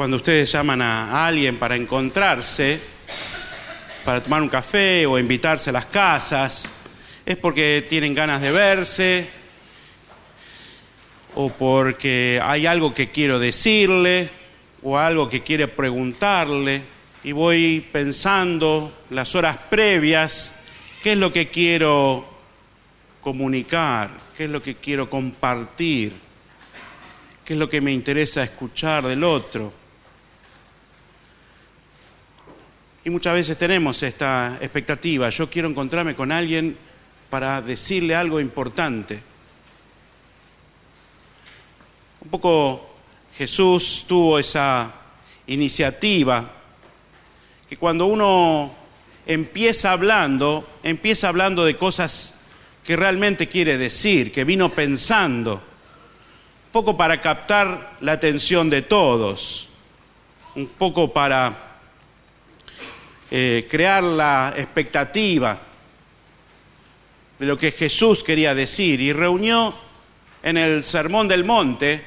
cuando 0.00 0.16
ustedes 0.16 0.50
llaman 0.50 0.80
a 0.80 1.26
alguien 1.26 1.58
para 1.58 1.76
encontrarse, 1.76 2.80
para 4.02 4.22
tomar 4.22 4.40
un 4.40 4.48
café 4.48 5.04
o 5.04 5.18
invitarse 5.18 5.68
a 5.68 5.74
las 5.74 5.84
casas, 5.84 6.70
es 7.26 7.36
porque 7.36 7.84
tienen 7.86 8.14
ganas 8.14 8.40
de 8.40 8.50
verse 8.50 9.28
o 11.34 11.50
porque 11.50 12.40
hay 12.42 12.64
algo 12.64 12.94
que 12.94 13.10
quiero 13.10 13.38
decirle 13.38 14.30
o 14.82 14.96
algo 14.96 15.28
que 15.28 15.42
quiere 15.42 15.68
preguntarle 15.68 16.80
y 17.22 17.32
voy 17.32 17.86
pensando 17.92 19.04
las 19.10 19.34
horas 19.34 19.58
previas 19.68 20.54
qué 21.02 21.12
es 21.12 21.18
lo 21.18 21.30
que 21.30 21.48
quiero 21.48 22.26
comunicar, 23.20 24.08
qué 24.34 24.44
es 24.44 24.50
lo 24.50 24.62
que 24.62 24.76
quiero 24.76 25.10
compartir, 25.10 26.14
qué 27.44 27.52
es 27.52 27.58
lo 27.58 27.68
que 27.68 27.82
me 27.82 27.92
interesa 27.92 28.42
escuchar 28.42 29.06
del 29.06 29.24
otro. 29.24 29.79
Y 33.02 33.08
muchas 33.08 33.32
veces 33.32 33.56
tenemos 33.56 34.02
esta 34.02 34.58
expectativa, 34.60 35.30
yo 35.30 35.48
quiero 35.48 35.68
encontrarme 35.68 36.14
con 36.14 36.30
alguien 36.30 36.76
para 37.30 37.62
decirle 37.62 38.14
algo 38.14 38.38
importante. 38.40 39.22
Un 42.20 42.28
poco 42.28 42.90
Jesús 43.38 44.04
tuvo 44.06 44.38
esa 44.38 44.92
iniciativa 45.46 46.50
que 47.70 47.78
cuando 47.78 48.04
uno 48.04 48.74
empieza 49.24 49.92
hablando, 49.92 50.68
empieza 50.82 51.28
hablando 51.28 51.64
de 51.64 51.76
cosas 51.76 52.38
que 52.84 52.96
realmente 52.96 53.48
quiere 53.48 53.78
decir, 53.78 54.30
que 54.30 54.44
vino 54.44 54.68
pensando, 54.68 55.54
un 55.54 56.72
poco 56.72 56.98
para 56.98 57.18
captar 57.22 57.96
la 58.00 58.12
atención 58.12 58.68
de 58.68 58.82
todos, 58.82 59.70
un 60.54 60.66
poco 60.66 61.14
para 61.14 61.69
eh, 63.30 63.66
crear 63.70 64.02
la 64.02 64.54
expectativa 64.56 65.56
de 67.38 67.46
lo 67.46 67.56
que 67.56 67.72
Jesús 67.72 68.24
quería 68.24 68.54
decir 68.54 69.00
y 69.00 69.12
reunió 69.12 69.72
en 70.42 70.56
el 70.56 70.84
Sermón 70.84 71.28
del 71.28 71.44
Monte, 71.44 72.04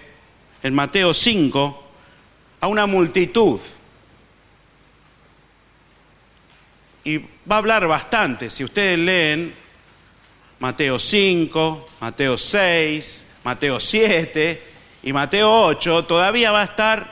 en 0.62 0.74
Mateo 0.74 1.14
5, 1.14 1.84
a 2.62 2.68
una 2.68 2.86
multitud. 2.86 3.60
Y 7.06 7.18
va 7.18 7.56
a 7.56 7.58
hablar 7.58 7.88
bastante. 7.88 8.50
Si 8.50 8.64
ustedes 8.64 9.00
leen 9.00 9.54
Mateo 10.60 11.00
5, 11.00 11.88
Mateo 12.00 12.38
6, 12.38 13.26
Mateo 13.44 13.80
7 13.80 14.62
y 15.04 15.14
Mateo 15.14 15.66
8, 15.68 16.06
todavía 16.06 16.52
va 16.52 16.62
a 16.62 16.66
estar 16.66 17.12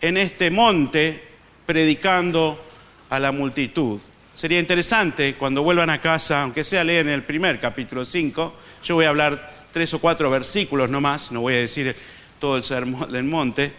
en 0.00 0.16
este 0.16 0.50
monte 0.50 1.22
predicando 1.66 2.69
a 3.10 3.18
la 3.18 3.32
multitud. 3.32 4.00
Sería 4.34 4.60
interesante 4.60 5.34
cuando 5.34 5.62
vuelvan 5.62 5.90
a 5.90 6.00
casa, 6.00 6.42
aunque 6.42 6.64
sea 6.64 6.84
leen 6.84 7.08
el 7.08 7.24
primer 7.24 7.60
capítulo 7.60 8.04
5, 8.04 8.56
yo 8.84 8.94
voy 8.94 9.04
a 9.04 9.10
hablar 9.10 9.68
tres 9.72 9.92
o 9.92 9.98
cuatro 9.98 10.30
versículos 10.30 10.88
nomás, 10.88 11.30
no 11.30 11.42
voy 11.42 11.54
a 11.54 11.58
decir 11.58 11.94
todo 12.38 12.56
el 12.56 12.64
sermón 12.64 13.12
del 13.12 13.24
monte, 13.24 13.72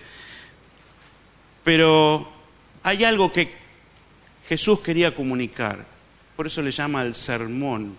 pero 1.64 2.30
hay 2.84 3.04
algo 3.04 3.32
que 3.32 3.52
Jesús 4.48 4.82
quería 4.82 5.16
comunicar, 5.16 5.86
por 6.36 6.45
eso 6.48 6.62
le 6.62 6.72
llama 6.72 7.02
el 7.02 7.16
sermón. 7.16 7.98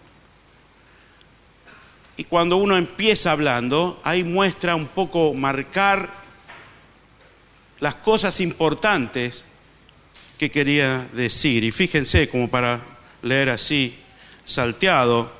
Y 2.17 2.25
cuando 2.25 2.59
uno 2.59 2.77
empieza 2.77 3.33
hablando, 3.33 4.01
ahí 4.05 4.23
muestra 4.23 4.77
un 4.77 4.87
poco 4.87 5.33
marcar 5.33 6.11
las 7.81 7.95
cosas 7.97 8.39
importantes 8.41 9.47
que 10.43 10.51
quería 10.51 11.09
decir. 11.13 11.63
Y 11.63 11.71
fíjense, 11.71 12.29
como 12.29 12.51
para 12.51 12.81
leer 13.23 13.51
así, 13.51 13.97
salteado, 14.45 15.31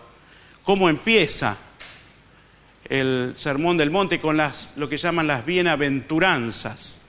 cómo 0.63 0.89
empieza 0.89 1.59
el 2.85 3.33
Sermón 3.35 3.77
del 3.77 3.91
Monte 3.91 4.21
con 4.21 4.37
las, 4.37 4.75
lo 4.77 4.89
que 4.89 4.99
llaman 4.99 5.27
las 5.27 5.45
bienaventuranzas. 5.45 7.01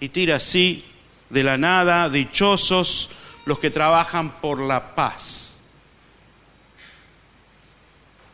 Y 0.00 0.08
tira 0.08 0.36
así 0.36 0.86
de 1.28 1.42
la 1.42 1.58
nada, 1.58 2.08
dichosos 2.08 3.10
los 3.44 3.58
que 3.58 3.68
trabajan 3.68 4.40
por 4.40 4.58
la 4.58 4.94
paz. 4.94 5.60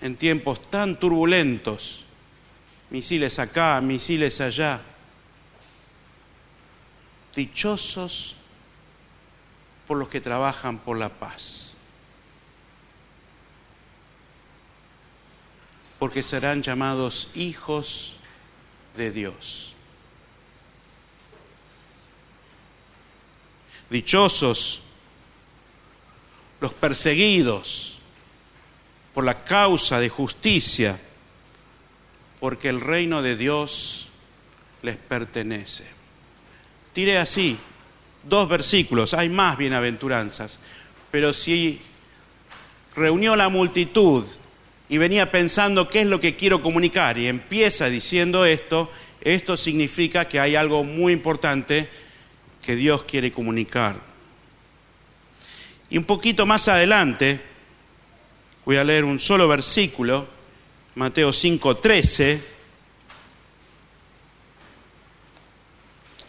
En 0.02 0.14
tiempos 0.14 0.70
tan 0.70 1.00
turbulentos, 1.00 2.04
misiles 2.90 3.40
acá, 3.40 3.80
misiles 3.80 4.40
allá. 4.40 4.80
Dichosos 7.34 8.36
por 9.90 9.98
los 9.98 10.08
que 10.08 10.20
trabajan 10.20 10.78
por 10.78 10.96
la 10.96 11.08
paz. 11.08 11.74
porque 15.98 16.22
serán 16.22 16.62
llamados 16.62 17.32
hijos 17.34 18.14
de 18.96 19.10
Dios. 19.10 19.74
Dichosos 23.90 24.80
los 26.60 26.72
perseguidos 26.72 27.98
por 29.12 29.24
la 29.24 29.42
causa 29.42 29.98
de 29.98 30.08
justicia, 30.08 31.00
porque 32.38 32.68
el 32.68 32.80
reino 32.80 33.22
de 33.22 33.36
Dios 33.36 34.06
les 34.82 34.96
pertenece. 34.96 35.84
Tire 36.94 37.18
así 37.18 37.58
dos 38.22 38.48
versículos, 38.48 39.14
hay 39.14 39.28
más 39.28 39.56
bienaventuranzas, 39.56 40.58
pero 41.10 41.32
si 41.32 41.80
reunió 42.94 43.36
la 43.36 43.48
multitud 43.48 44.24
y 44.88 44.98
venía 44.98 45.30
pensando 45.30 45.88
qué 45.88 46.02
es 46.02 46.06
lo 46.06 46.20
que 46.20 46.36
quiero 46.36 46.62
comunicar 46.62 47.18
y 47.18 47.26
empieza 47.26 47.86
diciendo 47.88 48.44
esto, 48.44 48.90
esto 49.20 49.56
significa 49.56 50.26
que 50.26 50.40
hay 50.40 50.56
algo 50.56 50.84
muy 50.84 51.12
importante 51.12 51.88
que 52.62 52.76
Dios 52.76 53.04
quiere 53.04 53.32
comunicar. 53.32 54.00
Y 55.88 55.98
un 55.98 56.04
poquito 56.04 56.46
más 56.46 56.68
adelante, 56.68 57.40
voy 58.64 58.76
a 58.76 58.84
leer 58.84 59.04
un 59.04 59.18
solo 59.18 59.48
versículo, 59.48 60.26
Mateo 60.94 61.32
5:13, 61.32 62.40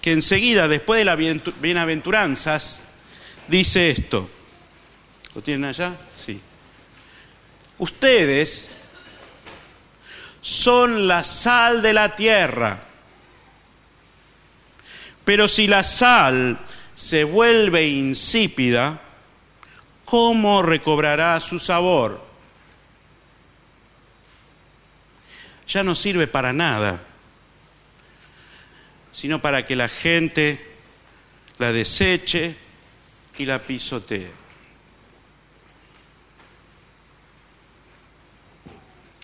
que 0.01 0.11
enseguida, 0.11 0.67
después 0.67 0.97
de 0.97 1.05
las 1.05 1.17
bienaventuranzas, 1.61 2.83
dice 3.47 3.91
esto. 3.91 4.29
¿Lo 5.35 5.41
tienen 5.41 5.65
allá? 5.65 5.93
Sí. 6.15 6.39
Ustedes 7.77 8.71
son 10.41 11.07
la 11.07 11.23
sal 11.23 11.81
de 11.81 11.93
la 11.93 12.15
tierra. 12.15 12.79
Pero 15.23 15.47
si 15.47 15.67
la 15.67 15.83
sal 15.83 16.59
se 16.95 17.23
vuelve 17.23 17.87
insípida, 17.87 18.99
¿cómo 20.03 20.63
recobrará 20.63 21.39
su 21.39 21.59
sabor? 21.59 22.25
Ya 25.67 25.83
no 25.83 25.95
sirve 25.95 26.27
para 26.27 26.51
nada, 26.51 27.01
sino 29.11 29.41
para 29.41 29.65
que 29.65 29.75
la 29.75 29.89
gente 29.89 30.59
la 31.57 31.71
deseche 31.71 32.55
y 33.37 33.45
la 33.45 33.59
pisotee. 33.59 34.41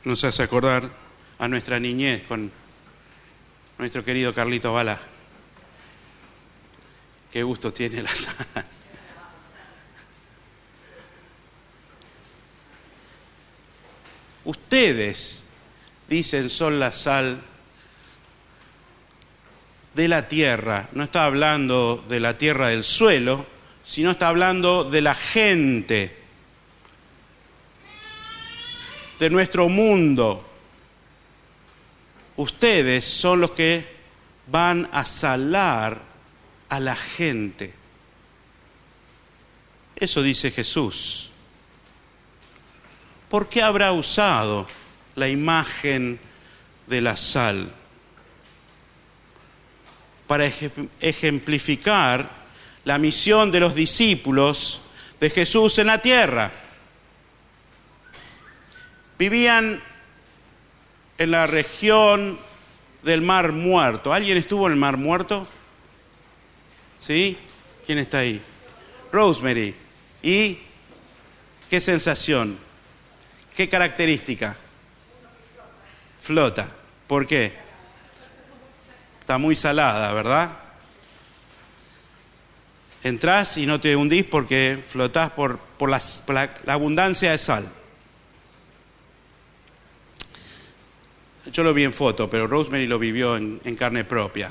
nos 0.08 0.24
hace 0.24 0.42
acordar 0.42 0.90
a 1.38 1.50
nuestra 1.50 1.82
niñez 1.82 2.24
con 2.24 2.50
nuestro 3.78 4.06
querido 4.06 4.34
Carlito 4.34 4.72
Bala. 4.72 4.98
Qué 7.30 7.44
gusto 7.44 7.74
tiene 7.74 8.02
la 8.02 8.16
sal. 8.16 8.66
Ustedes, 14.46 15.44
dicen, 16.08 16.50
son 16.50 16.80
la 16.80 16.94
sal 16.94 17.42
de 19.98 20.08
la 20.08 20.28
tierra. 20.28 20.90
No 20.92 21.06
está 21.06 21.26
hablando 21.26 22.06
de 22.08 22.20
la 22.20 22.38
tierra 22.38 22.70
del 22.70 22.84
suelo, 22.84 23.48
sino 23.84 24.12
está 24.12 24.28
hablando 24.28 24.84
de 24.84 25.02
la 25.02 25.16
gente 25.16 26.16
de 29.18 29.30
nuestro 29.32 29.68
mundo. 29.70 30.48
Ustedes 32.36 33.06
son 33.06 33.42
los 33.42 33.52
que 33.52 33.88
van 34.46 34.88
a 34.92 35.04
salar 35.04 36.00
a 36.70 36.80
la 36.80 36.96
gente. 36.96 37.74
Eso 39.96 40.22
dice 40.22 40.52
Jesús. 40.52 41.32
¿Por 43.30 43.50
qué 43.50 43.64
habrá 43.64 43.94
usado 43.94 44.68
la 45.16 45.28
imagen 45.28 46.20
de 46.86 47.02
la 47.02 47.18
sal? 47.18 47.74
Para 50.28 50.46
ejemplificar 51.00 52.30
la 52.84 52.98
misión 52.98 53.52
de 53.52 53.60
los 53.60 53.76
discípulos 53.76 54.82
de 55.20 55.30
Jesús 55.30 55.80
en 55.80 55.88
la 55.88 56.02
tierra. 56.02 56.52
Vivían 59.18 59.82
en 61.18 61.32
la 61.32 61.48
región 61.48 62.38
del 63.04 63.22
Mar 63.22 63.52
Muerto. 63.52 64.14
¿Alguien 64.14 64.38
estuvo 64.38 64.68
en 64.68 64.74
el 64.74 64.80
Mar 64.80 64.98
Muerto? 64.98 65.48
¿Sí? 67.00 67.38
¿Quién 67.86 68.00
está 68.00 68.20
ahí? 68.20 68.42
Rosemary. 69.12 69.74
¿Y 70.22 70.60
qué 71.70 71.80
sensación? 71.80 72.58
¿Qué 73.56 73.68
característica? 73.68 74.56
Flota. 76.22 76.68
¿Por 77.08 77.26
qué? 77.26 77.67
Está 79.28 79.38
muy 79.38 79.58
salada, 79.58 80.14
¿verdad? 80.14 80.52
Entrás 83.04 83.58
y 83.58 83.66
no 83.66 83.82
te 83.82 83.94
hundís 83.94 84.24
porque 84.24 84.82
flotás 84.88 85.32
por, 85.32 85.58
por, 85.60 85.90
la, 85.90 86.50
abundancia 86.66 87.32
de 87.32 87.38
sal. 87.38 87.68
Yo 91.52 91.62
lo 91.62 91.74
vi 91.74 91.84
en 91.84 91.92
foto, 91.92 92.30
pero 92.30 92.48
Rosemary 92.48 92.88
lo 92.88 92.98
vivió 92.98 93.36
en, 93.36 93.60
en 93.66 93.76
carne 93.76 94.06
propia. 94.06 94.50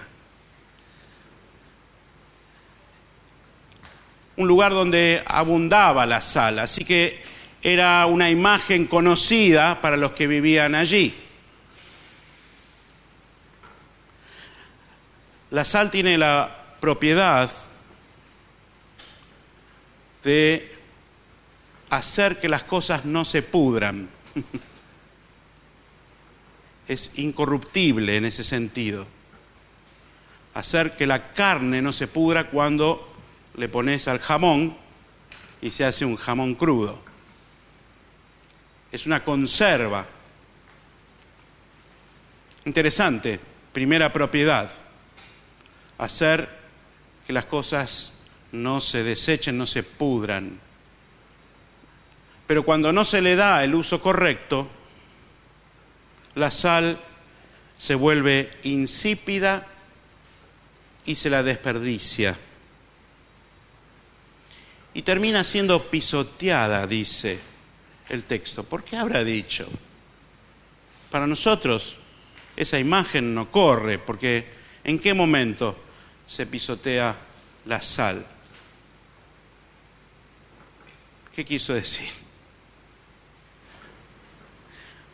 Un 4.37 4.47
lugar 4.47 4.73
donde 4.73 5.23
abundaba 5.25 6.05
la 6.05 6.21
sal, 6.21 6.59
así 6.59 6.85
que 6.85 7.23
era 7.63 8.05
una 8.05 8.29
imagen 8.29 8.87
conocida 8.87 9.81
para 9.81 9.97
los 9.97 10.13
que 10.13 10.27
vivían 10.27 10.75
allí. 10.75 11.15
La 15.57 15.65
sal 15.65 15.91
tiene 15.91 16.19
la 16.19 16.55
propiedad 16.81 17.51
de 20.23 20.71
hacer 21.89 22.39
que 22.39 22.51
las 22.51 22.65
cosas 22.65 23.07
no 23.07 23.25
se 23.25 23.41
pudran. 23.41 24.07
es 26.89 27.11
incorruptible 27.15 28.19
en 28.19 28.27
ese 28.27 28.45
sentido. 28.45 29.07
Hacer 30.53 30.95
que 30.95 31.07
la 31.07 31.33
carne 31.33 31.81
no 31.81 31.95
se 31.95 32.07
pudra 32.07 32.49
cuando 32.49 33.17
le 33.57 33.71
pones 33.71 34.09
al 34.09 34.19
jamón 34.19 34.77
y 35.63 35.71
se 35.71 35.87
hace 35.87 36.05
un 36.05 36.17
jamón 36.17 36.55
crudo. 36.55 37.01
Es 38.93 39.07
una 39.07 39.25
conserva. 39.25 40.05
Interesante, 42.67 43.41
primera 43.73 44.13
propiedad. 44.13 44.71
Hacer 45.99 46.49
que 47.27 47.33
las 47.33 47.47
cosas 47.47 48.13
no 48.53 48.81
se 48.81 49.03
desechen, 49.03 49.59
no 49.59 49.67
se 49.67 49.83
pudran. 49.83 50.59
Pero 52.47 52.65
cuando 52.65 52.93
no 52.93 53.05
se 53.05 53.21
le 53.21 53.35
da 53.35 53.65
el 53.65 53.75
uso 53.75 54.01
correcto, 54.01 54.69
la 56.35 56.51
sal 56.51 56.99
se 57.79 57.95
vuelve 57.95 58.51
insípida 58.63 59.67
y 61.05 61.17
se 61.17 61.31
la 61.31 61.43
desperdicia. 61.43 62.37
Y 64.95 65.03
termina 65.03 65.45
siendo 65.45 65.91
pisoteada, 65.91 66.87
dice 66.87 67.39
el 68.09 68.25
texto. 68.25 68.65
¿Por 68.65 68.85
qué 68.85 68.97
habrá 68.97 69.25
dicho? 69.25 69.69
Para 71.11 71.27
nosotros 71.27 71.97
esa 72.57 72.79
imagen 72.79 73.35
no 73.35 73.51
corre, 73.51 73.99
porque 73.99 74.47
¿en 74.85 74.99
qué 74.99 75.13
momento 75.13 75.77
se 76.27 76.47
pisotea 76.47 77.17
la 77.67 77.81
sal? 77.81 78.25
¿Qué 81.35 81.45
quiso 81.45 81.75
decir? 81.75 82.09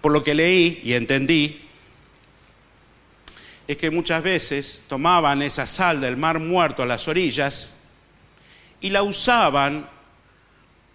Por 0.01 0.13
lo 0.13 0.23
que 0.23 0.35
leí 0.35 0.81
y 0.83 0.95
entendí, 0.95 1.61
es 3.67 3.77
que 3.77 3.91
muchas 3.91 4.23
veces 4.23 4.83
tomaban 4.89 5.43
esa 5.43 5.67
sal 5.67 6.01
del 6.01 6.17
mar 6.17 6.39
muerto 6.39 6.83
a 6.83 6.87
las 6.87 7.07
orillas 7.09 7.77
y 8.81 8.91
la 8.91 9.03
usaban 9.03 9.89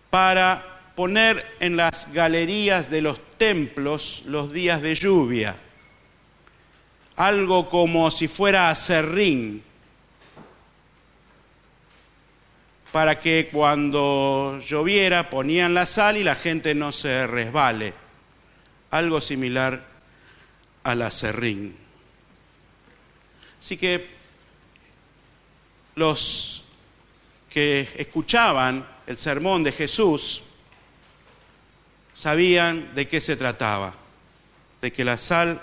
para 0.10 0.92
poner 0.96 1.46
en 1.60 1.78
las 1.78 2.12
galerías 2.12 2.90
de 2.90 3.02
los 3.02 3.20
templos 3.38 4.24
los 4.26 4.52
días 4.52 4.82
de 4.82 4.96
lluvia. 4.96 5.56
Algo 7.16 7.70
como 7.70 8.12
si 8.12 8.28
fuera 8.28 8.70
acerrín 8.70 9.64
para 12.98 13.20
que 13.20 13.48
cuando 13.52 14.60
lloviera 14.60 15.30
ponían 15.30 15.76
la 15.76 15.86
sal 15.86 16.18
y 16.18 16.24
la 16.24 16.34
gente 16.34 16.74
no 16.74 16.92
se 16.92 17.28
resbale. 17.28 17.94
Algo 18.90 19.22
similar 19.22 19.86
al 20.84 21.04
acerrín. 21.04 21.78
Así 23.62 23.78
que 23.78 24.04
los 25.94 26.66
que 27.52 27.88
escuchaban 27.98 28.84
el 29.06 29.20
sermón 29.20 29.64
de 29.64 29.74
Jesús 29.74 30.42
sabían 32.16 32.96
de 32.96 33.08
qué 33.08 33.22
se 33.22 33.36
trataba, 33.36 33.94
de 34.82 34.92
que 34.92 35.06
la 35.06 35.20
sal 35.20 35.62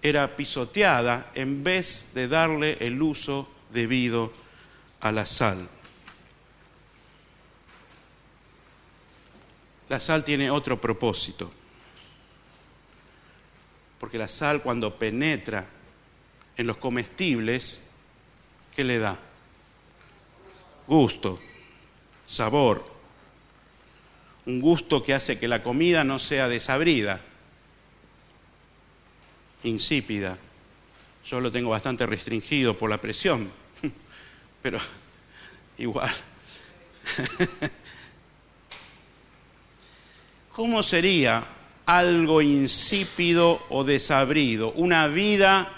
era 0.00 0.36
pisoteada 0.36 1.32
en 1.34 1.64
vez 1.64 2.10
de 2.14 2.28
darle 2.28 2.76
el 2.78 3.02
uso 3.02 3.50
debido 3.72 4.32
a 5.00 5.10
la 5.10 5.26
sal. 5.26 5.68
La 9.88 10.00
sal 10.00 10.24
tiene 10.24 10.50
otro 10.50 10.80
propósito, 10.80 11.50
porque 13.98 14.18
la 14.18 14.28
sal 14.28 14.62
cuando 14.62 14.94
penetra 14.94 15.66
en 16.56 16.66
los 16.66 16.76
comestibles, 16.76 17.80
¿qué 18.76 18.84
le 18.84 18.98
da? 18.98 19.18
Gusto, 20.86 21.40
sabor, 22.26 22.84
un 24.44 24.60
gusto 24.60 25.02
que 25.02 25.14
hace 25.14 25.38
que 25.38 25.48
la 25.48 25.62
comida 25.62 26.04
no 26.04 26.18
sea 26.18 26.48
desabrida, 26.48 27.20
insípida. 29.62 30.38
Yo 31.24 31.40
lo 31.40 31.52
tengo 31.52 31.70
bastante 31.70 32.06
restringido 32.06 32.76
por 32.76 32.90
la 32.90 32.98
presión, 32.98 33.50
pero 34.62 34.78
igual. 35.78 36.14
¿Cómo 40.58 40.82
sería 40.82 41.46
algo 41.86 42.42
insípido 42.42 43.64
o 43.68 43.84
desabrido? 43.84 44.72
Una 44.72 45.06
vida 45.06 45.68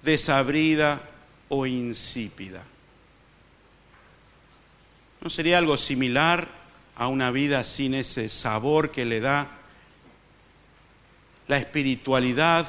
desabrida 0.00 1.02
o 1.50 1.66
insípida. 1.66 2.62
¿No 5.20 5.28
sería 5.28 5.58
algo 5.58 5.76
similar 5.76 6.48
a 6.96 7.08
una 7.08 7.30
vida 7.30 7.62
sin 7.64 7.92
ese 7.92 8.30
sabor 8.30 8.90
que 8.90 9.04
le 9.04 9.20
da 9.20 9.48
la 11.46 11.58
espiritualidad, 11.58 12.66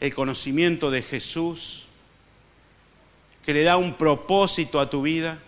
el 0.00 0.14
conocimiento 0.14 0.90
de 0.90 1.02
Jesús, 1.02 1.84
que 3.44 3.52
le 3.52 3.64
da 3.64 3.76
un 3.76 3.96
propósito 3.98 4.80
a 4.80 4.88
tu 4.88 5.02
vida, 5.02 5.38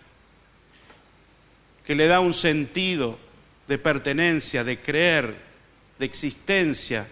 que 1.83 1.95
le 1.95 2.05
da 2.05 2.19
un 2.19 2.33
sentido 2.35 3.24
de 3.67 3.77
pertenencia, 3.77 4.63
de 4.63 4.79
creer, 4.79 5.35
de 5.97 6.05
existencia. 6.05 7.07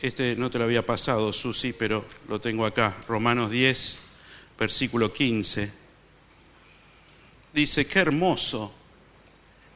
Este 0.00 0.36
no 0.36 0.50
te 0.50 0.58
lo 0.58 0.64
había 0.64 0.86
pasado, 0.86 1.32
Susi, 1.32 1.72
pero 1.72 2.04
lo 2.28 2.40
tengo 2.40 2.64
acá. 2.64 2.96
Romanos 3.08 3.50
10, 3.50 4.02
versículo 4.58 5.12
15. 5.12 5.72
Dice, 7.52 7.86
qué 7.86 7.98
hermoso 7.98 8.72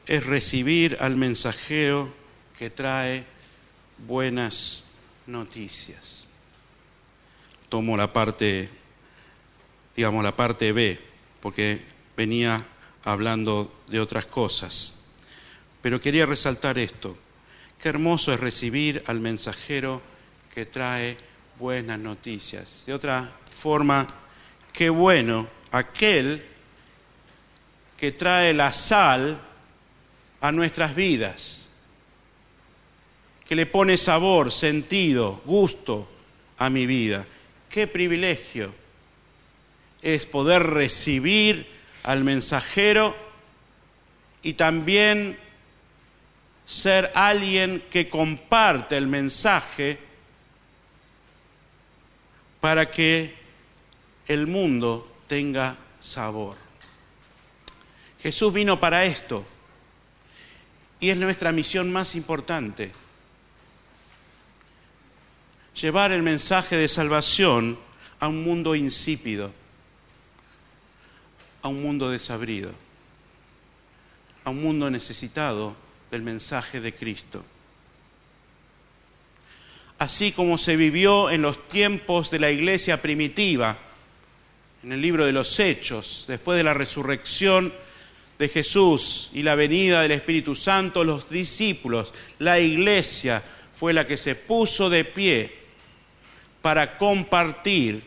es 0.05 0.25
recibir 0.25 0.97
al 0.99 1.15
mensajero 1.15 2.13
que 2.57 2.69
trae 2.69 3.25
buenas 3.99 4.83
noticias. 5.27 6.27
Tomo 7.69 7.97
la 7.97 8.13
parte, 8.13 8.69
digamos, 9.95 10.23
la 10.23 10.35
parte 10.35 10.71
B, 10.71 10.99
porque 11.41 11.81
venía 12.15 12.65
hablando 13.03 13.73
de 13.87 13.99
otras 13.99 14.25
cosas. 14.25 15.02
Pero 15.83 15.99
quería 15.99 16.25
resaltar 16.25 16.77
esto. 16.77 17.17
Qué 17.77 17.89
hermoso 17.89 18.33
es 18.33 18.39
recibir 18.39 19.03
al 19.05 19.19
mensajero 19.19 20.01
que 20.55 20.65
trae 20.65 21.17
buenas 21.59 21.99
noticias. 21.99 22.83
De 22.85 22.93
otra 22.93 23.29
forma, 23.53 24.07
qué 24.71 24.89
bueno 24.89 25.49
aquel 25.73 26.41
que 27.97 28.13
trae 28.13 28.53
la 28.53 28.71
sal 28.71 29.37
a 30.39 30.51
nuestras 30.53 30.95
vidas, 30.95 31.67
que 33.45 33.53
le 33.53 33.65
pone 33.65 33.97
sabor, 33.97 34.53
sentido, 34.53 35.41
gusto 35.43 36.09
a 36.59 36.69
mi 36.69 36.85
vida. 36.85 37.25
Qué 37.69 37.87
privilegio 37.87 38.73
es 40.01 40.25
poder 40.25 40.63
recibir 40.63 41.67
al 42.03 42.23
mensajero 42.23 43.13
y 44.41 44.53
también 44.53 45.42
ser 46.65 47.11
alguien 47.13 47.83
que 47.89 48.09
comparte 48.09 48.97
el 48.97 49.07
mensaje 49.07 49.99
para 52.59 52.89
que 52.89 53.35
el 54.27 54.47
mundo 54.47 55.11
tenga 55.27 55.75
sabor. 55.99 56.55
Jesús 58.21 58.53
vino 58.53 58.79
para 58.79 59.03
esto 59.03 59.45
y 60.99 61.09
es 61.09 61.17
nuestra 61.17 61.51
misión 61.51 61.91
más 61.91 62.15
importante. 62.15 62.93
Llevar 65.81 66.13
el 66.13 66.23
mensaje 66.23 66.77
de 66.77 66.87
salvación 66.87 67.77
a 68.21 68.29
un 68.29 68.41
mundo 68.43 68.75
insípido, 68.75 69.51
a 71.61 71.67
un 71.67 71.81
mundo 71.81 72.09
desabrido, 72.09 72.71
a 74.45 74.51
un 74.51 74.63
mundo 74.63 74.89
necesitado 74.89 75.82
del 76.13 76.21
mensaje 76.21 76.79
de 76.79 76.93
Cristo. 76.93 77.43
Así 79.97 80.31
como 80.31 80.59
se 80.59 80.75
vivió 80.75 81.31
en 81.31 81.41
los 81.41 81.67
tiempos 81.67 82.29
de 82.29 82.37
la 82.37 82.51
iglesia 82.51 83.01
primitiva, 83.01 83.79
en 84.83 84.91
el 84.91 85.01
libro 85.01 85.25
de 85.25 85.31
los 85.31 85.59
Hechos, 85.59 86.25
después 86.27 86.55
de 86.55 86.63
la 86.63 86.75
resurrección 86.75 87.73
de 88.37 88.47
Jesús 88.47 89.31
y 89.33 89.41
la 89.41 89.55
venida 89.55 90.03
del 90.03 90.11
Espíritu 90.11 90.53
Santo, 90.53 91.03
los 91.03 91.31
discípulos, 91.31 92.13
la 92.37 92.59
iglesia 92.59 93.41
fue 93.75 93.91
la 93.91 94.05
que 94.05 94.17
se 94.17 94.35
puso 94.35 94.91
de 94.91 95.05
pie 95.05 95.51
para 96.61 96.95
compartir 96.99 98.03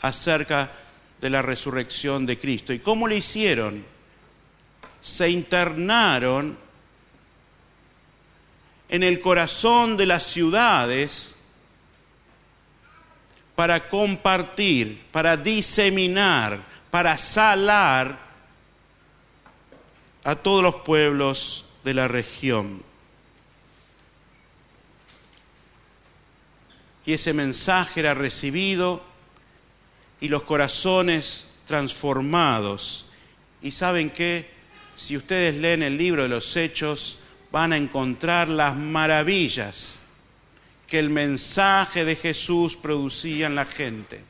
acerca 0.00 0.72
de 1.20 1.30
la 1.30 1.42
resurrección 1.42 2.26
de 2.26 2.40
Cristo. 2.40 2.72
¿Y 2.72 2.80
cómo 2.80 3.06
lo 3.06 3.14
hicieron? 3.14 3.84
Se 5.00 5.30
internaron 5.30 6.65
en 8.88 9.02
el 9.02 9.20
corazón 9.20 9.96
de 9.96 10.06
las 10.06 10.24
ciudades 10.24 11.34
para 13.54 13.88
compartir, 13.88 15.02
para 15.12 15.36
diseminar, 15.36 16.60
para 16.90 17.16
salar 17.18 18.18
a 20.22 20.34
todos 20.36 20.62
los 20.62 20.76
pueblos 20.76 21.64
de 21.82 21.94
la 21.94 22.06
región. 22.06 22.82
Y 27.06 27.12
ese 27.12 27.32
mensaje 27.32 28.00
era 28.00 28.14
recibido 28.14 29.02
y 30.20 30.28
los 30.28 30.42
corazones 30.42 31.46
transformados. 31.66 33.06
Y 33.62 33.70
saben 33.70 34.10
que 34.10 34.50
si 34.96 35.16
ustedes 35.16 35.54
leen 35.54 35.82
el 35.82 35.96
libro 35.96 36.24
de 36.24 36.28
los 36.28 36.56
Hechos, 36.56 37.20
van 37.56 37.72
a 37.72 37.78
encontrar 37.78 38.50
las 38.50 38.76
maravillas 38.76 39.98
que 40.86 40.98
el 40.98 41.08
mensaje 41.08 42.04
de 42.04 42.14
Jesús 42.14 42.76
producía 42.76 43.46
en 43.46 43.54
la 43.54 43.64
gente. 43.64 44.22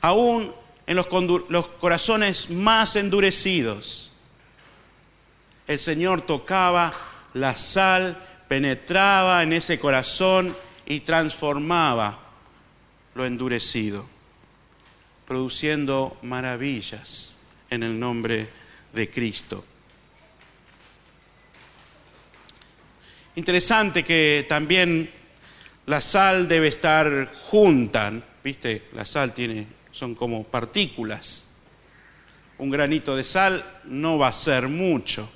Aún 0.00 0.54
en 0.86 0.96
los, 0.96 1.08
los, 1.48 1.66
corazones 1.66 2.50
más 2.50 2.94
endurecidos, 2.94 4.12
el 5.66 5.80
Señor 5.80 6.20
tocaba 6.20 6.92
la 7.34 7.56
sal, 7.56 8.16
penetraba 8.46 9.42
en 9.42 9.52
ese 9.52 9.80
corazón 9.80 10.56
y 10.86 11.00
transformaba 11.00 12.16
lo 13.16 13.26
endurecido, 13.26 14.06
produciendo 15.26 16.16
maravillas 16.22 17.32
en 17.70 17.82
el 17.82 17.98
nombre 17.98 18.48
de 18.92 19.10
Cristo. 19.10 19.64
Interesante 23.36 24.02
que 24.02 24.44
también 24.48 25.08
la 25.86 26.00
sal 26.00 26.48
debe 26.48 26.68
estar 26.68 27.32
junta, 27.44 28.12
¿viste? 28.42 28.88
La 28.92 29.04
sal 29.04 29.32
tiene, 29.32 29.66
son 29.92 30.16
como 30.16 30.42
partículas. 30.42 31.46
Un 32.58 32.70
granito 32.70 33.14
de 33.14 33.22
sal 33.22 33.64
no 33.84 34.18
va 34.18 34.28
a 34.28 34.32
ser 34.32 34.68
mucho. 34.68 35.30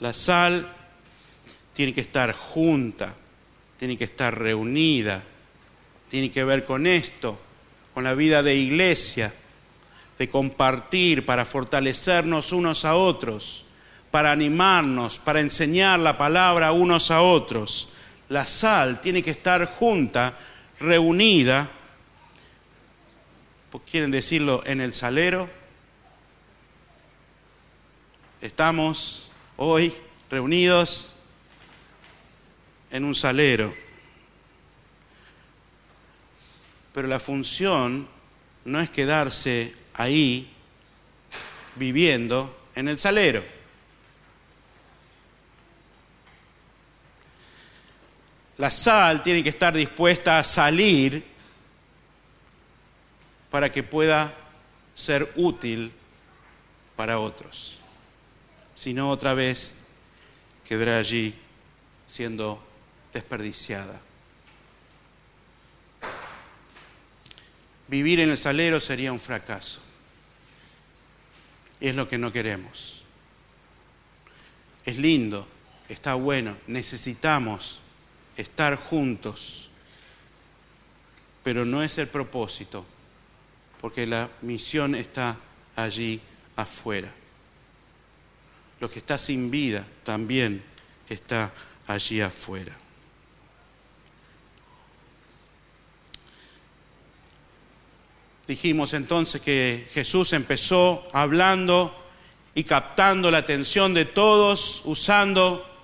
La 0.00 0.12
sal 0.12 0.72
tiene 1.72 1.94
que 1.94 2.00
estar 2.00 2.32
junta, 2.32 3.14
tiene 3.78 3.96
que 3.96 4.04
estar 4.04 4.36
reunida, 4.36 5.22
tiene 6.10 6.32
que 6.32 6.42
ver 6.42 6.64
con 6.64 6.86
esto, 6.86 7.38
con 7.94 8.02
la 8.02 8.14
vida 8.14 8.42
de 8.42 8.56
iglesia, 8.56 9.32
de 10.18 10.28
compartir 10.28 11.24
para 11.24 11.46
fortalecernos 11.46 12.52
unos 12.52 12.84
a 12.84 12.96
otros 12.96 13.65
para 14.16 14.32
animarnos, 14.32 15.18
para 15.18 15.42
enseñar 15.42 15.98
la 15.98 16.16
palabra 16.16 16.72
unos 16.72 17.10
a 17.10 17.20
otros. 17.20 17.90
La 18.30 18.46
sal 18.46 18.98
tiene 19.02 19.22
que 19.22 19.32
estar 19.32 19.66
junta, 19.74 20.32
reunida, 20.80 21.68
quieren 23.90 24.10
decirlo, 24.10 24.62
en 24.64 24.80
el 24.80 24.94
salero. 24.94 25.50
Estamos 28.40 29.30
hoy 29.58 29.92
reunidos 30.30 31.14
en 32.90 33.04
un 33.04 33.14
salero. 33.14 33.74
Pero 36.94 37.06
la 37.06 37.20
función 37.20 38.08
no 38.64 38.80
es 38.80 38.88
quedarse 38.88 39.74
ahí 39.92 40.50
viviendo 41.74 42.58
en 42.74 42.88
el 42.88 42.98
salero. 42.98 43.55
La 48.58 48.70
sal 48.70 49.22
tiene 49.22 49.42
que 49.42 49.50
estar 49.50 49.74
dispuesta 49.74 50.38
a 50.38 50.44
salir 50.44 51.22
para 53.50 53.70
que 53.70 53.82
pueda 53.82 54.34
ser 54.94 55.30
útil 55.36 55.92
para 56.96 57.18
otros. 57.18 57.78
Si 58.74 58.94
no, 58.94 59.10
otra 59.10 59.34
vez 59.34 59.76
quedará 60.66 60.98
allí 60.98 61.34
siendo 62.08 62.62
desperdiciada. 63.12 64.00
Vivir 67.88 68.20
en 68.20 68.30
el 68.30 68.38
salero 68.38 68.80
sería 68.80 69.12
un 69.12 69.20
fracaso. 69.20 69.80
Es 71.78 71.94
lo 71.94 72.08
que 72.08 72.18
no 72.18 72.32
queremos. 72.32 73.04
Es 74.84 74.96
lindo, 74.96 75.46
está 75.88 76.14
bueno, 76.14 76.56
necesitamos 76.66 77.80
estar 78.36 78.76
juntos, 78.76 79.68
pero 81.42 81.64
no 81.64 81.82
es 81.82 81.98
el 81.98 82.08
propósito, 82.08 82.84
porque 83.80 84.06
la 84.06 84.28
misión 84.42 84.94
está 84.94 85.36
allí 85.74 86.20
afuera. 86.56 87.12
Lo 88.80 88.90
que 88.90 88.98
está 88.98 89.16
sin 89.16 89.50
vida 89.50 89.86
también 90.04 90.62
está 91.08 91.52
allí 91.86 92.20
afuera. 92.20 92.72
Dijimos 98.46 98.94
entonces 98.94 99.42
que 99.42 99.88
Jesús 99.92 100.32
empezó 100.32 101.08
hablando 101.12 102.04
y 102.54 102.64
captando 102.64 103.30
la 103.30 103.38
atención 103.38 103.92
de 103.92 104.04
todos, 104.04 104.82
usando 104.84 105.75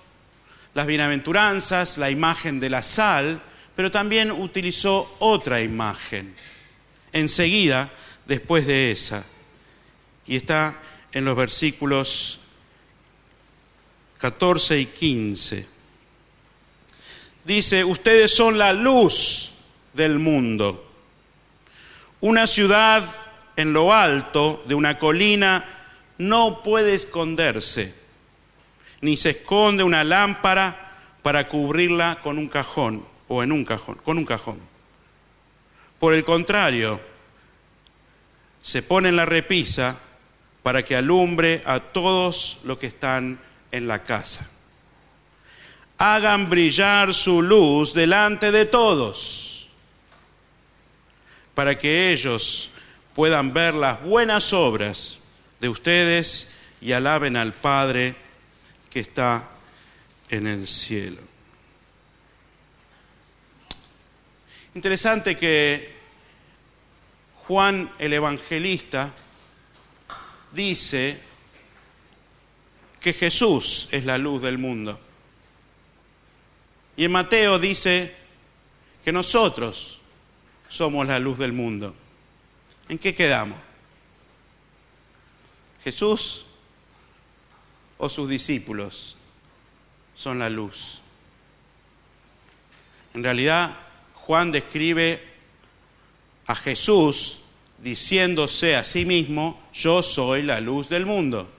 las 0.73 0.87
bienaventuranzas, 0.87 1.97
la 1.97 2.09
imagen 2.09 2.59
de 2.59 2.69
la 2.69 2.83
sal, 2.83 3.41
pero 3.75 3.91
también 3.91 4.31
utilizó 4.31 5.15
otra 5.19 5.61
imagen 5.61 6.35
enseguida 7.11 7.91
después 8.25 8.65
de 8.65 8.91
esa. 8.91 9.25
Y 10.25 10.35
está 10.35 10.79
en 11.11 11.25
los 11.25 11.35
versículos 11.35 12.39
14 14.19 14.79
y 14.79 14.85
15. 14.85 15.67
Dice, 17.43 17.83
ustedes 17.83 18.33
son 18.33 18.57
la 18.57 18.73
luz 18.73 19.55
del 19.93 20.17
mundo. 20.17 20.89
Una 22.21 22.47
ciudad 22.47 23.03
en 23.55 23.73
lo 23.73 23.93
alto 23.93 24.63
de 24.65 24.75
una 24.75 24.97
colina 24.97 25.65
no 26.17 26.63
puede 26.63 26.93
esconderse 26.93 28.02
ni 29.03 29.17
se 29.17 29.31
esconde 29.31 29.83
una 29.83 30.05
lámpara 30.05 30.93
para 31.21 31.49
cubrirla 31.49 32.19
con 32.23 32.37
un 32.37 32.47
cajón 32.47 33.05
o 33.27 33.43
en 33.43 33.51
un 33.51 33.65
cajón, 33.65 33.95
con 33.95 34.17
un 34.17 34.25
cajón. 34.25 34.59
Por 35.99 36.13
el 36.13 36.23
contrario, 36.23 37.01
se 38.61 38.81
pone 38.81 39.09
en 39.09 39.17
la 39.17 39.25
repisa 39.25 39.97
para 40.63 40.85
que 40.85 40.95
alumbre 40.95 41.61
a 41.65 41.81
todos 41.81 42.61
los 42.63 42.77
que 42.77 42.87
están 42.87 43.41
en 43.73 43.89
la 43.89 44.03
casa. 44.03 44.49
Hagan 45.97 46.49
brillar 46.49 47.13
su 47.13 47.41
luz 47.41 47.93
delante 47.93 48.53
de 48.53 48.63
todos, 48.63 49.69
para 51.53 51.77
que 51.77 52.13
ellos 52.13 52.69
puedan 53.13 53.53
ver 53.53 53.73
las 53.73 54.01
buenas 54.01 54.53
obras 54.53 55.19
de 55.59 55.67
ustedes 55.67 56.53
y 56.79 56.93
alaben 56.93 57.35
al 57.35 57.51
Padre 57.51 58.22
que 58.93 58.99
está 58.99 59.49
en 60.29 60.45
el 60.45 60.67
cielo. 60.67 61.19
Interesante 64.75 65.35
que 65.35 65.95
Juan 67.47 67.91
el 67.97 68.13
Evangelista 68.13 69.11
dice 70.51 71.19
que 72.99 73.13
Jesús 73.13 73.89
es 73.91 74.05
la 74.05 74.19
luz 74.19 74.43
del 74.43 74.59
mundo. 74.59 74.99
Y 76.95 77.05
en 77.05 77.13
Mateo 77.13 77.57
dice 77.57 78.15
que 79.03 79.11
nosotros 79.11 79.99
somos 80.69 81.07
la 81.07 81.17
luz 81.17 81.39
del 81.39 81.51
mundo. 81.51 81.95
¿En 82.89 82.99
qué 82.99 83.15
quedamos? 83.15 83.57
¿Jesús 85.83 86.45
o 88.03 88.09
sus 88.09 88.27
discípulos 88.27 89.15
son 90.13 90.39
la 90.39 90.49
luz? 90.49 90.99
En 93.13 93.23
realidad, 93.23 93.77
Juan 94.13 94.51
describe 94.51 95.23
a 96.45 96.53
Jesús 96.53 97.43
diciéndose 97.77 98.75
a 98.75 98.83
sí 98.83 99.05
mismo, 99.05 99.61
yo 99.73 100.03
soy 100.03 100.41
la 100.43 100.59
luz 100.59 100.89
del 100.89 101.05
mundo. 101.05 101.49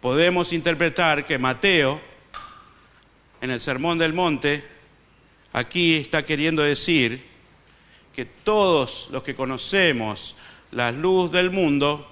Podemos 0.00 0.52
interpretar 0.54 1.26
que 1.26 1.38
Mateo, 1.38 2.00
en 3.42 3.50
el 3.50 3.60
Sermón 3.60 3.98
del 3.98 4.14
Monte, 4.14 4.64
aquí 5.52 5.96
está 5.96 6.24
queriendo 6.24 6.62
decir 6.62 7.22
que 8.14 8.24
todos 8.24 9.08
los 9.10 9.22
que 9.22 9.34
conocemos 9.34 10.36
la 10.70 10.90
luz 10.90 11.30
del 11.30 11.50
mundo, 11.50 12.11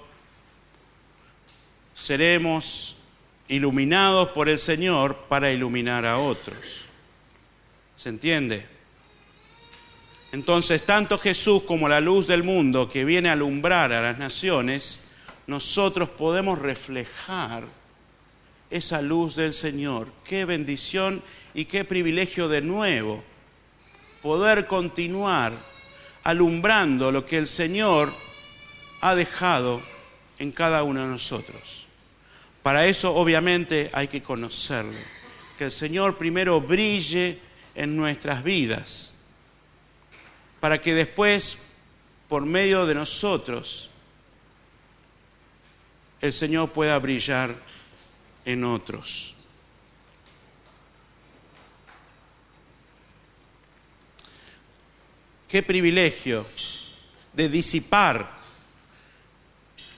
seremos 2.01 2.95
iluminados 3.47 4.29
por 4.29 4.49
el 4.49 4.57
Señor 4.57 5.15
para 5.29 5.51
iluminar 5.51 6.03
a 6.03 6.17
otros. 6.17 6.57
¿Se 7.95 8.09
entiende? 8.09 8.65
Entonces, 10.31 10.83
tanto 10.83 11.19
Jesús 11.19 11.61
como 11.61 11.87
la 11.87 12.01
luz 12.01 12.25
del 12.25 12.41
mundo 12.41 12.89
que 12.89 13.05
viene 13.05 13.29
a 13.29 13.33
alumbrar 13.33 13.93
a 13.93 14.01
las 14.01 14.17
naciones, 14.17 14.99
nosotros 15.45 16.09
podemos 16.09 16.57
reflejar 16.57 17.65
esa 18.71 18.99
luz 19.03 19.35
del 19.35 19.53
Señor. 19.53 20.07
Qué 20.23 20.45
bendición 20.45 21.21
y 21.53 21.65
qué 21.65 21.85
privilegio 21.85 22.49
de 22.49 22.61
nuevo 22.61 23.23
poder 24.23 24.65
continuar 24.65 25.53
alumbrando 26.23 27.11
lo 27.11 27.27
que 27.27 27.37
el 27.37 27.47
Señor 27.47 28.11
ha 29.01 29.13
dejado 29.13 29.79
en 30.39 30.51
cada 30.51 30.81
uno 30.81 31.03
de 31.03 31.07
nosotros. 31.07 31.90
Para 32.63 32.85
eso 32.85 33.15
obviamente 33.15 33.89
hay 33.93 34.07
que 34.07 34.21
conocerlo, 34.21 34.97
que 35.57 35.65
el 35.65 35.71
Señor 35.71 36.17
primero 36.17 36.61
brille 36.61 37.39
en 37.73 37.95
nuestras 37.95 38.43
vidas, 38.43 39.13
para 40.59 40.79
que 40.79 40.93
después, 40.93 41.59
por 42.29 42.45
medio 42.45 42.85
de 42.85 42.93
nosotros, 42.93 43.89
el 46.21 46.33
Señor 46.33 46.71
pueda 46.71 46.99
brillar 46.99 47.55
en 48.45 48.63
otros. 48.63 49.33
Qué 55.47 55.63
privilegio 55.63 56.45
de 57.33 57.49
disipar 57.49 58.39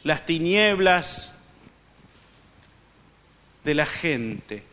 las 0.04 0.26
tinieblas 0.26 1.38
de 3.64 3.74
la 3.74 3.86
gente, 3.86 4.64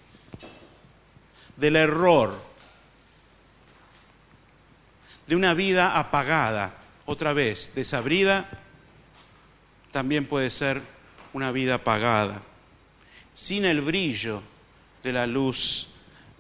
del 1.57 1.77
error, 1.77 2.41
de 5.27 5.37
una 5.37 5.55
vida 5.55 5.99
apagada, 5.99 6.75
otra 7.07 7.33
vez, 7.33 7.73
desabrida, 7.75 8.49
también 9.93 10.27
puede 10.27 10.51
ser 10.51 10.83
una 11.33 11.53
vida 11.53 11.77
apagada, 11.77 12.43
sin 13.35 13.65
el 13.65 13.81
brillo 13.81 14.43
de 15.03 15.13
la 15.13 15.27
luz 15.27 15.89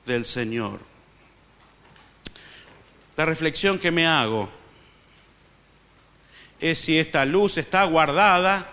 del 0.07 0.25
Señor. 0.27 0.81
La 3.17 3.25
reflexión 3.25 3.79
que 3.79 3.91
me 3.91 4.07
hago 4.07 4.49
es 6.59 6.79
si 6.79 6.99
esta 6.99 7.25
luz 7.25 7.59
está 7.59 7.85
guardada, 7.85 8.67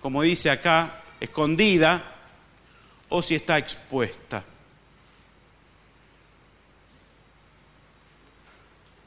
como 0.00 0.22
dice 0.22 0.50
acá, 0.50 1.02
escondida, 1.20 2.15
o 3.08 3.22
si 3.22 3.34
está 3.34 3.58
expuesta. 3.58 4.42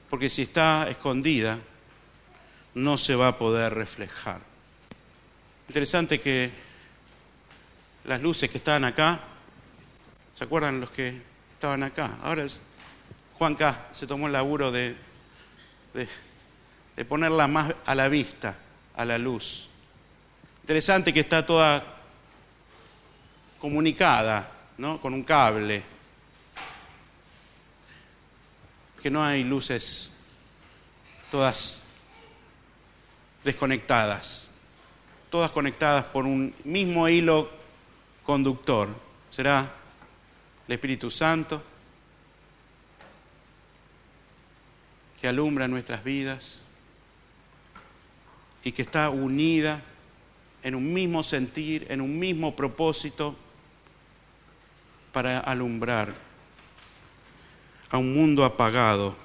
Porque 0.10 0.30
si 0.30 0.44
está 0.44 0.88
escondida, 0.90 1.60
no 2.76 2.98
se 2.98 3.16
va 3.16 3.30
a 3.30 3.38
poder 3.38 3.74
reflejar. 3.74 4.42
Interesante 5.68 6.20
que 6.20 6.52
las 8.06 8.22
luces 8.22 8.50
que 8.50 8.58
estaban 8.58 8.86
acá, 8.86 9.20
¿se 10.36 10.44
acuerdan 10.44 10.80
los 10.80 10.90
que 10.90 11.22
estaban 11.54 11.84
acá? 11.84 12.18
Ahora 12.24 12.44
es, 12.44 12.60
Juan 13.38 13.56
K. 13.56 13.90
se 13.92 14.08
tomó 14.08 14.28
el 14.28 14.34
laburo 14.34 14.72
de, 14.72 14.96
de, 15.94 17.06
ponerla 17.06 17.48
más 17.48 17.74
a 17.86 17.96
la 17.96 18.10
vista, 18.10 18.56
a 18.96 19.06
la 19.06 19.18
luz. 19.18 19.68
Interesante 20.62 21.14
que 21.14 21.22
está 21.22 21.46
toda 21.46 21.99
comunicada, 23.60 24.52
¿no? 24.78 25.00
Con 25.00 25.14
un 25.14 25.24
cable. 25.24 25.84
Que 29.02 29.10
no 29.10 29.24
hay 29.24 29.44
luces 29.44 30.12
todas 31.32 31.82
desconectadas, 33.44 34.48
todas 35.30 35.52
conectadas 35.52 36.06
por 36.06 36.26
un 36.26 36.54
mismo 36.64 37.08
hilo 37.08 37.50
conductor. 38.26 38.90
¿Será 39.30 39.72
el 40.68 40.74
Espíritu 40.74 41.10
Santo? 41.10 41.64
que 45.20 45.28
alumbra 45.28 45.68
nuestras 45.68 46.04
vidas 46.04 46.64
y 48.64 48.72
que 48.72 48.82
está 48.82 49.10
unida 49.10 49.82
en 50.64 50.76
un 50.76 50.94
mismo 50.94 51.24
sentir, 51.24 51.88
en 51.90 52.02
un 52.02 52.18
mismo 52.18 52.56
propósito 52.56 53.36
para 55.12 55.40
alumbrar 55.40 56.14
a 57.90 57.98
un 57.98 58.14
mundo 58.14 58.46
apagado, 58.46 59.16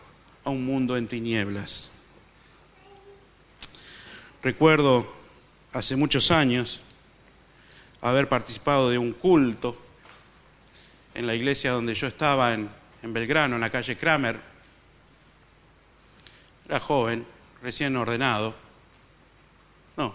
a 0.44 0.50
un 0.50 0.64
mundo 0.64 0.96
en 0.96 1.06
tinieblas. 1.06 1.90
Recuerdo 4.42 5.12
hace 5.72 5.96
muchos 5.96 6.30
años 6.30 6.80
haber 8.00 8.28
participado 8.28 8.90
de 8.90 8.98
un 8.98 9.12
culto 9.12 9.76
en 11.14 11.26
la 11.26 11.34
iglesia 11.34 11.72
donde 11.72 11.94
yo 11.94 12.06
estaba 12.06 12.52
en, 12.52 12.68
Belgrano, 13.02 13.54
en 13.54 13.60
la 13.60 13.70
calle 13.70 13.96
Kramer, 13.96 14.38
era 16.66 16.80
joven, 16.80 17.26
recién 17.62 17.96
ordenado. 17.96 18.54
No, 19.96 20.14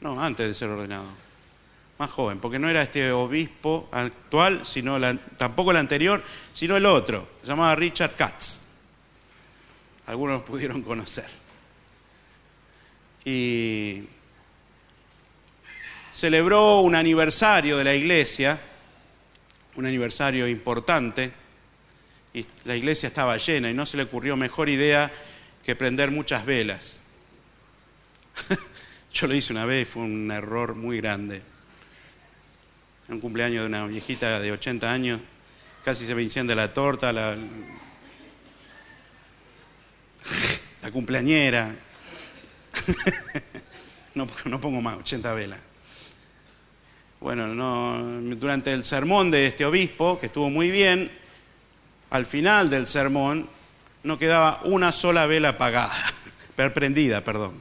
no, 0.00 0.22
antes 0.22 0.46
de 0.46 0.54
ser 0.54 0.68
ordenado. 0.68 1.29
Más 2.00 2.10
joven, 2.12 2.38
porque 2.38 2.58
no 2.58 2.70
era 2.70 2.80
este 2.80 3.12
obispo 3.12 3.90
actual, 3.92 4.64
sino 4.64 4.98
tampoco 5.36 5.70
el 5.70 5.76
anterior, 5.76 6.24
sino 6.54 6.74
el 6.74 6.86
otro. 6.86 7.28
Se 7.42 7.48
llamaba 7.48 7.74
Richard 7.74 8.16
Katz. 8.16 8.62
Algunos 10.06 10.42
pudieron 10.42 10.80
conocer. 10.80 11.26
Y 13.22 14.04
celebró 16.10 16.80
un 16.80 16.94
aniversario 16.94 17.76
de 17.76 17.84
la 17.84 17.94
iglesia, 17.94 18.58
un 19.74 19.84
aniversario 19.84 20.48
importante, 20.48 21.30
y 22.32 22.46
la 22.64 22.76
iglesia 22.76 23.08
estaba 23.08 23.36
llena 23.36 23.70
y 23.70 23.74
no 23.74 23.84
se 23.84 23.98
le 23.98 24.04
ocurrió 24.04 24.38
mejor 24.38 24.70
idea 24.70 25.12
que 25.62 25.76
prender 25.76 26.10
muchas 26.10 26.46
velas. 26.46 26.98
Yo 29.12 29.26
lo 29.26 29.34
hice 29.34 29.52
una 29.52 29.66
vez, 29.66 29.86
fue 29.86 30.00
un 30.00 30.30
error 30.30 30.74
muy 30.74 30.96
grande. 30.96 31.49
Un 33.10 33.18
cumpleaños 33.18 33.62
de 33.62 33.66
una 33.66 33.86
viejita 33.86 34.38
de 34.38 34.52
80 34.52 34.92
años, 34.92 35.20
casi 35.84 36.06
se 36.06 36.14
me 36.14 36.22
enciende 36.22 36.54
la 36.54 36.72
torta, 36.72 37.12
la, 37.12 37.36
la 40.80 40.90
cumpleañera. 40.92 41.74
no, 44.14 44.28
no 44.44 44.60
pongo 44.60 44.80
más, 44.80 44.96
80 44.98 45.34
velas. 45.34 45.58
Bueno, 47.18 47.48
no, 47.48 48.20
durante 48.36 48.72
el 48.72 48.84
sermón 48.84 49.32
de 49.32 49.46
este 49.46 49.64
obispo, 49.64 50.20
que 50.20 50.26
estuvo 50.26 50.48
muy 50.48 50.70
bien, 50.70 51.10
al 52.10 52.26
final 52.26 52.70
del 52.70 52.86
sermón 52.86 53.48
no 54.04 54.18
quedaba 54.20 54.60
una 54.64 54.92
sola 54.92 55.26
vela 55.26 55.50
apagada, 55.50 55.92
prendida, 56.74 57.24
perdón. 57.24 57.60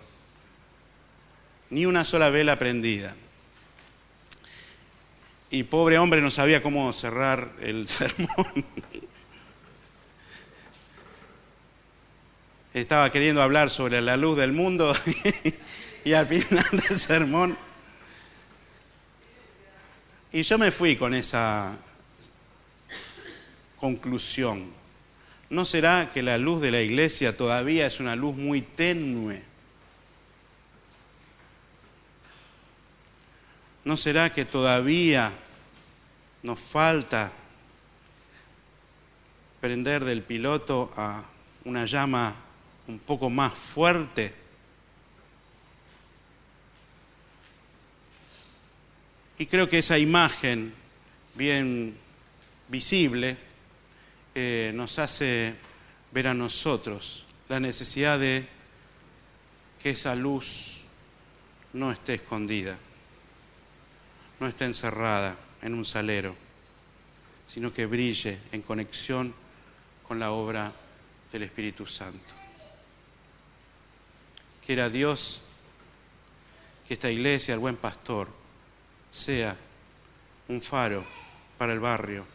Ni 1.71 1.87
una 1.87 2.05
sola 2.05 2.29
vela 2.29 2.59
prendida. 2.59 3.15
Y 5.51 5.63
pobre 5.63 5.97
hombre 5.97 6.21
no 6.21 6.29
sabía 6.29 6.61
cómo 6.61 6.91
cerrar 6.93 7.49
el 7.61 7.87
sermón. 7.87 8.65
Estaba 12.73 13.11
queriendo 13.11 13.41
hablar 13.41 13.71
sobre 13.71 13.99
la 13.99 14.15
luz 14.15 14.37
del 14.37 14.53
mundo 14.53 14.95
y 16.05 16.13
al 16.13 16.27
final 16.27 16.65
del 16.87 16.99
sermón. 16.99 17.57
Y 20.31 20.43
yo 20.43 20.59
me 20.59 20.71
fui 20.71 20.95
con 20.95 21.15
esa 21.15 21.75
conclusión. 23.77 24.71
¿No 25.49 25.65
será 25.65 26.11
que 26.13 26.21
la 26.21 26.37
luz 26.37 26.61
de 26.61 26.69
la 26.69 26.81
iglesia 26.81 27.35
todavía 27.35 27.87
es 27.87 27.99
una 27.99 28.15
luz 28.15 28.35
muy 28.35 28.61
tenue? 28.61 29.48
¿No 33.85 33.95
será 33.95 34.33
que 34.33 34.43
todavía 34.43 35.31
nos 36.43 36.59
falta 36.59 37.31
prender 39.61 40.03
del 40.03 40.21
piloto 40.21 40.91
a 40.97 41.23
una 41.63 41.85
llama 41.85 42.35
un 42.87 42.99
poco 42.99 43.29
más 43.29 43.53
fuerte? 43.53 44.33
Y 49.37 49.45
creo 49.45 49.69
que 49.69 49.77
esa 49.77 49.97
imagen 49.97 50.73
bien 51.35 51.95
visible 52.67 53.37
eh, 54.35 54.71
nos 54.75 54.99
hace 54.99 55.55
ver 56.11 56.27
a 56.27 56.33
nosotros 56.33 57.25
la 57.47 57.61
necesidad 57.61 58.19
de 58.19 58.45
que 59.81 59.91
esa 59.91 60.15
luz 60.15 60.81
no 61.71 61.93
esté 61.93 62.15
escondida 62.15 62.77
no 64.39 64.47
esté 64.47 64.65
encerrada 64.65 65.37
en 65.61 65.73
un 65.73 65.85
salero, 65.85 66.35
sino 67.47 67.73
que 67.73 67.85
brille 67.85 68.39
en 68.51 68.61
conexión 68.61 69.33
con 70.07 70.19
la 70.19 70.31
obra 70.31 70.71
del 71.31 71.43
Espíritu 71.43 71.85
Santo. 71.85 72.33
Quiera 74.65 74.89
Dios 74.89 75.43
que 76.87 76.93
esta 76.93 77.11
iglesia, 77.11 77.53
el 77.53 77.59
buen 77.59 77.75
pastor, 77.75 78.29
sea 79.11 79.55
un 80.47 80.61
faro 80.61 81.05
para 81.57 81.73
el 81.73 81.79
barrio, 81.79 82.25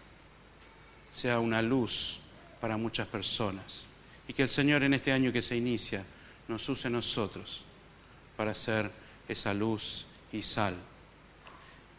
sea 1.12 1.40
una 1.40 1.62
luz 1.62 2.20
para 2.60 2.76
muchas 2.76 3.06
personas. 3.06 3.84
Y 4.28 4.32
que 4.32 4.42
el 4.42 4.48
Señor 4.48 4.82
en 4.82 4.94
este 4.94 5.12
año 5.12 5.32
que 5.32 5.42
se 5.42 5.56
inicia 5.56 6.04
nos 6.48 6.68
use 6.68 6.90
nosotros 6.90 7.62
para 8.36 8.54
ser 8.54 8.90
esa 9.28 9.54
luz 9.54 10.06
y 10.32 10.42
sal 10.42 10.74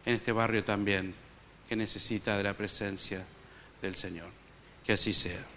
en 0.06 0.16
este 0.16 0.32
barrio 0.32 0.64
también 0.64 1.14
que 1.68 1.76
necesita 1.76 2.38
de 2.38 2.44
la 2.44 2.54
presencia 2.54 3.26
del 3.82 3.96
Señor. 3.96 4.30
Que 4.86 4.94
así 4.94 5.14
sea. 5.14 5.55